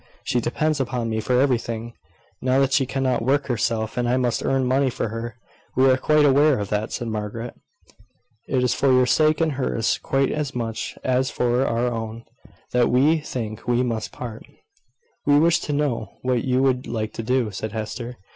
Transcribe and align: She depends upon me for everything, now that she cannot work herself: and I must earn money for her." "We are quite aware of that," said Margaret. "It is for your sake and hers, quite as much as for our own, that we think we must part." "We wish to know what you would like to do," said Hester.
She 0.23 0.39
depends 0.41 0.79
upon 0.79 1.11
me 1.11 1.19
for 1.19 1.39
everything, 1.39 1.93
now 2.41 2.57
that 2.59 2.73
she 2.73 2.87
cannot 2.87 3.21
work 3.21 3.45
herself: 3.45 3.97
and 3.97 4.09
I 4.09 4.17
must 4.17 4.43
earn 4.43 4.65
money 4.65 4.89
for 4.89 5.09
her." 5.09 5.35
"We 5.75 5.87
are 5.91 5.95
quite 5.97 6.25
aware 6.25 6.57
of 6.57 6.69
that," 6.69 6.91
said 6.91 7.07
Margaret. 7.07 7.53
"It 8.47 8.63
is 8.63 8.73
for 8.73 8.91
your 8.91 9.05
sake 9.05 9.39
and 9.41 9.51
hers, 9.51 9.99
quite 10.01 10.31
as 10.31 10.55
much 10.55 10.97
as 11.03 11.29
for 11.29 11.67
our 11.67 11.85
own, 11.85 12.25
that 12.71 12.89
we 12.89 13.19
think 13.19 13.67
we 13.67 13.83
must 13.83 14.11
part." 14.11 14.43
"We 15.27 15.37
wish 15.37 15.59
to 15.59 15.71
know 15.71 16.13
what 16.23 16.43
you 16.45 16.63
would 16.63 16.87
like 16.87 17.13
to 17.13 17.21
do," 17.21 17.51
said 17.51 17.71
Hester. 17.73 18.17